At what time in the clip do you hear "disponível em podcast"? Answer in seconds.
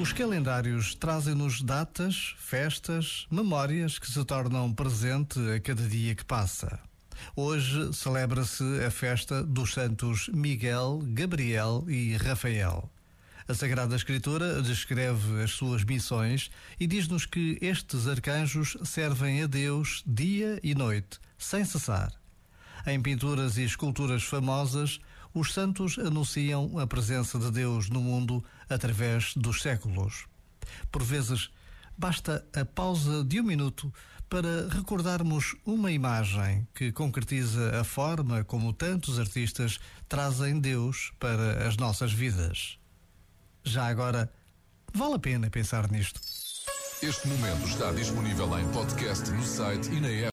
47.92-49.30